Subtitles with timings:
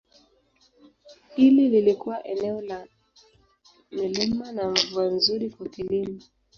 [1.35, 2.87] Hili lilikuwa eneo la
[3.91, 6.19] milima na mvua nzuri kwa kilimo.